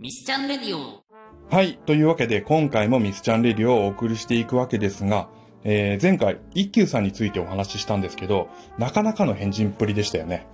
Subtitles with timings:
[0.00, 1.02] ミスチャンレディオ。
[1.50, 1.76] はい。
[1.84, 5.28] というわけで、今回もミスチャンレディオをお送りしていくわけですが、
[5.64, 8.48] えー、前回、一休さんについてお話ししたんですけど、
[8.78, 10.46] なかなかの変人っぷりでしたよね。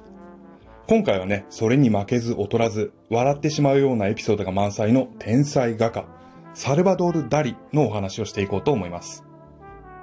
[0.88, 6.06] 今回はね、それに負けず劣らず、笑ってしまうようなエピソードが満載の天才画家、
[6.54, 9.24] サルバドール・ダリのお話をしていこうと思います。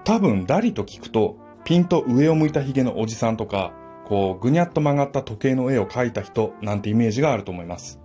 [0.03, 3.73] 多分、ダリと聞くと、ピンと上を向いたヒゲのおじさんとか、
[4.05, 8.00] こう、ぐにゃっと曲がった時計の絵を描いた人なんてイメージがあると思います。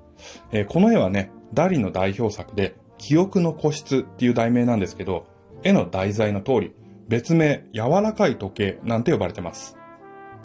[0.53, 5.27] えーこの絵はね、ダリの代表作で、記憶の個室っていう題名なんですけど、
[5.63, 6.75] 絵の題材の通り、
[7.09, 9.77] 別名、柔らかい時計なんて呼ばれてます。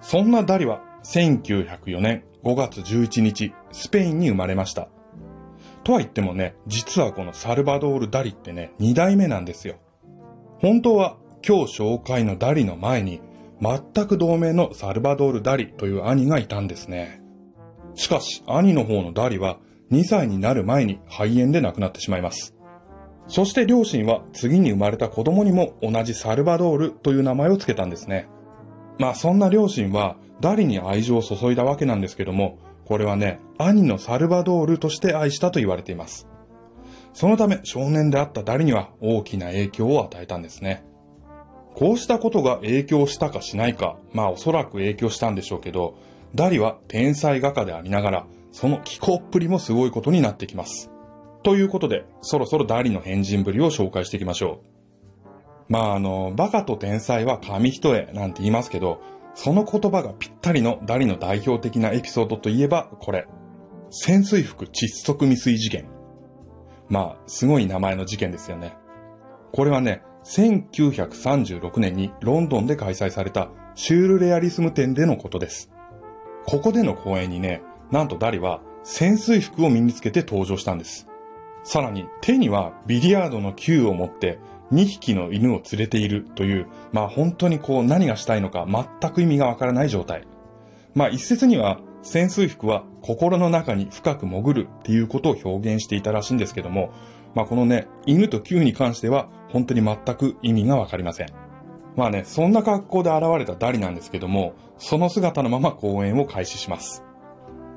[0.02, 4.90] そんなダリは、1904年5月11日、スペインに生まれました。
[5.84, 9.76] とは言ってもね、実はこのサルバドール・ダリってね、二代目なんですよ。
[10.60, 11.18] 本当は、
[11.48, 13.22] 今日紹介のダリの前に、
[13.60, 17.22] 全く同名のサルバドール・ダリという兄がいたんですね。
[17.96, 19.58] しかし、兄の方のダリは、
[19.92, 22.56] 2歳になる前に肺炎で亡くなってしまいます。
[23.28, 28.28] そして両親は次に生まれた子供にも同じサルバドールという名前を付けたんですね。
[28.98, 36.28] まあそんな両親はダリに愛情を注いだわけなんですけども、これはね、兄のサルバドールとして愛したと言われています。
[37.14, 40.84] そのため少年であったダリには大きな影響を与えたんですね。
[41.76, 45.96] こうしたことが影響したかしないか、まあおそらく影響したんでしょうけど、
[46.36, 50.92] ダリは天才画家でありながら、その気候っぷりもすごいことになってきます。
[51.44, 54.62] ということで、そろそろダリの変人ぶりを紹介していきましょ
[55.70, 55.74] う。
[55.74, 59.02] まああの、バカと天才は紙一重なんて言いますけど、
[59.34, 63.28] その言葉がぴったりのダリの代表的なエピソードといえばこれ。
[63.94, 65.90] 潜水服窒息未遂事件。
[66.88, 68.74] まあ、すごい名前の事件ですよね。
[69.52, 75.72] これはね、1936年にロンドンで開催されたシュールレアリスム展でのことです。
[76.46, 77.62] ここでの公演にね、
[77.92, 81.08] なんとダリは潜水服を身につけて登場したんです。
[81.64, 84.40] さらに手にはビリヤードの球を持って
[84.72, 90.26] 2匹の犬を連れているという、まあ本当にこう何がしたいのか全く意味がわからない状態。
[90.96, 96.92] まあ一説には潜水服は心の中に深く潜るっていうことを表現していたらしいんですけども、
[97.36, 101.28] まあこのね、犬と球に関しては本当に全く意味がわかりません。
[101.96, 107.04] まあね、そんな格好で現れたダリなんですけども、その姿のまま公演を開始します。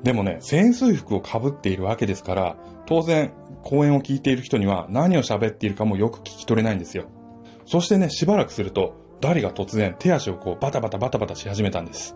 [0.03, 3.33] でもね、潜水服を被っているわけですから、当然、
[3.63, 7.05] 公演を聞いている人には何を喋っているかもよく聞き取れないんですよ。
[7.65, 12.15] そしてね、しばらくすると、ダリが突然手足をこうバタバタバタバタし始めたんです。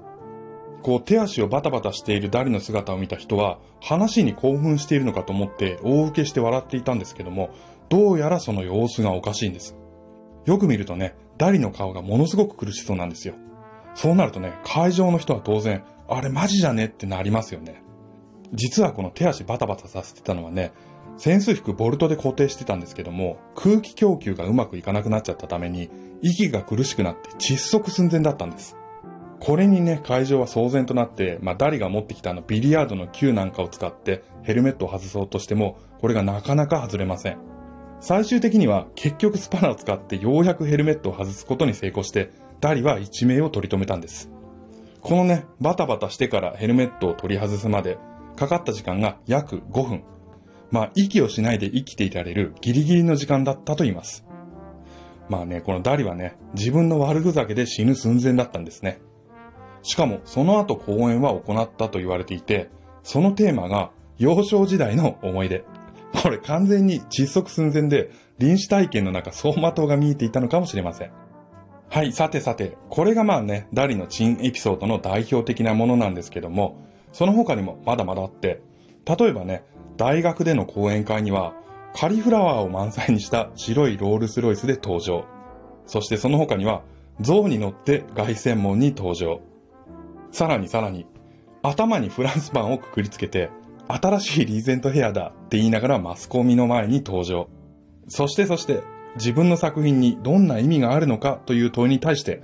[0.83, 7.49] こう手足をバタバタしているダリの姿を見た人は、話に興奮しているのかと思って大受けして笑っていたんですけども、
[7.89, 9.75] どうやらその様子がおかしいんです。
[10.45, 13.33] よく見るとね、ダリの顔がものすごく苦しそうなんですよ。
[13.95, 17.83] そうなるとね、会場の人は当然、あれマジじゃねってなりますよね。
[18.53, 20.71] 実はこの手足バタバタさせてたのはね、
[21.17, 25.89] 潜水服ボルトで固定してたんですけども、空気供給がうまくいかなくなっちゃったために、
[26.21, 28.75] 息が苦しくなって窒息寸前だったんです。
[29.39, 37.37] これにね、会場は騒然となって、まあ、ダリが持ってきたあのビリヤードの球なんかを使ってヘルメットを外そうとしても、これがなかなか外れません。
[38.01, 42.31] 最終的には結局スパナを使ってようやくヘルメットを外すことに成功して、
[42.61, 44.31] ダリは一命を取り留めたんです。
[45.01, 47.97] このね、バタバタしてからヘルメットを取り外すまで、
[48.35, 50.03] かかった時間が約5分。
[50.71, 54.25] まあ、息をしないで生きていられるギリギリの時間だったと言います。
[55.29, 58.99] まあね、このダリはね、自分の悪ふざけで死ぬ寸前だったんですね。
[59.81, 62.69] しかも、その後公演は行ったと言われていて、
[63.03, 65.63] そのテーマが幼少時代の思い出。
[66.21, 71.11] これ完全に窒息寸前で、臨死体験の中走馬灯が見えていたのかもしれません。
[71.91, 76.77] はい、さてさて、これがまあね、ダリのチンエピソードの代表的なものなんですけども、
[77.13, 78.61] その他にもまだまだあって、
[79.05, 79.63] 例えばね、
[79.97, 81.55] 大学での講演会には、
[81.95, 85.25] カリフラワーを満載にした白いロールスロイスで登場。
[85.87, 86.83] そしてその他には、
[87.21, 89.41] 象に乗って凱旋門に登場。
[90.31, 91.07] さらにさらに、
[91.63, 93.49] 頭にフランスパンをくくりつけて、
[93.87, 97.49] 新しいリーゼントヘアだって言いながらマスコミの前に登場。
[98.07, 98.83] そしてそして、
[99.15, 102.41] 自分の作品にどんな意味があるのかという問いに対して、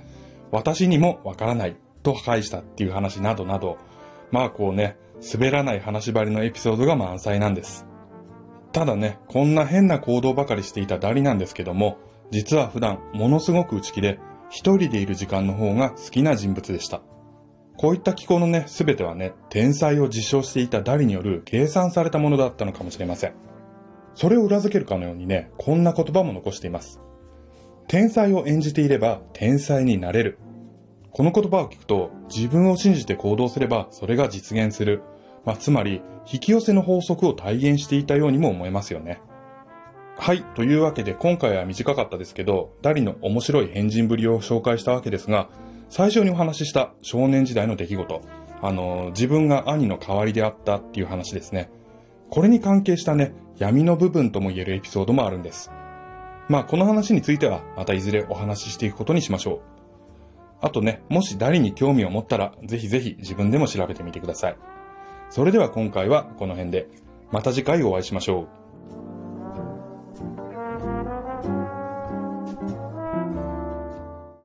[0.50, 3.78] 私にもわからないと返したっていう話などなど、
[4.30, 4.96] まあこうね、
[5.32, 7.86] 滑らない話ばりのエピソードが満載なんです。
[8.72, 11.98] ただね、こんな変な行動ばかりしていたダリなんですけども、
[12.30, 14.18] 実は普段ものすごく内気で、
[14.50, 17.00] 一人でいる時間の方が好きな人物でした。
[17.76, 23.34] こういった気候のね、すべてはね、天才を実証していたダリによる計算されたものだったのかもしれません。
[24.16, 27.00] それを裏付けるかのようにね、こんな言葉も残しています。
[27.86, 30.38] 天才を演じていれば天才になれる。
[31.12, 35.02] この言葉を聞くと、自分を信じて行動すればそれが実現する。
[35.44, 39.20] まあ、つまり、引き寄せの法則を体現していたようにも思えますよね。
[40.18, 40.42] はい。
[40.54, 45.50] というわけで今回は短かったですけど、ダリの面白い変人ぶりを紹介したわけですが、
[45.90, 48.22] 最初にお話しした少年時代の出来事、
[48.62, 51.70] あの、自分が兄の代わりであったっていう話ですね。
[52.30, 55.70] これに関係したね、闇の部分とも言えるエピソードもあるんです。
[56.48, 59.60] まあこの話についてはまたいずれお話ししていくことにしましょう。
[60.60, 64.56] あとね、もし誰に興味を持ったら、ぜひぜひ自分でも調べてみてください。
[65.30, 66.88] それでは今回はこの辺で、
[67.30, 68.65] また次回お会いしましょう。